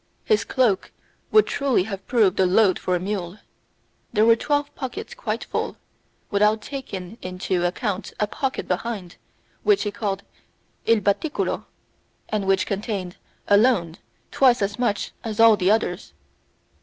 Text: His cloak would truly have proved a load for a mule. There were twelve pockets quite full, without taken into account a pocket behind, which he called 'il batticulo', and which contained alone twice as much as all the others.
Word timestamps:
His 0.25 0.43
cloak 0.43 0.91
would 1.31 1.45
truly 1.45 1.83
have 1.83 2.07
proved 2.07 2.39
a 2.39 2.45
load 2.47 2.79
for 2.79 2.95
a 2.95 2.99
mule. 2.99 3.37
There 4.11 4.25
were 4.25 4.35
twelve 4.35 4.73
pockets 4.73 5.13
quite 5.13 5.43
full, 5.43 5.77
without 6.31 6.63
taken 6.63 7.19
into 7.21 7.63
account 7.63 8.11
a 8.19 8.25
pocket 8.25 8.67
behind, 8.67 9.17
which 9.61 9.83
he 9.83 9.91
called 9.91 10.23
'il 10.87 11.01
batticulo', 11.01 11.65
and 12.29 12.47
which 12.47 12.65
contained 12.65 13.17
alone 13.47 13.97
twice 14.31 14.63
as 14.63 14.79
much 14.79 15.11
as 15.23 15.39
all 15.39 15.55
the 15.55 15.69
others. 15.69 16.13